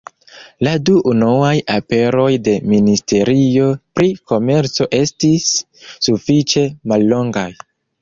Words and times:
La 0.67 0.71
du 0.89 0.95
unuaj 1.11 1.51
aperoj 1.73 2.25
de 2.47 2.55
ministerio 2.73 3.69
pri 4.01 4.11
komerco 4.33 4.91
estis 5.05 5.49
sufiĉe 6.11 6.69
mallongaj. 6.95 7.51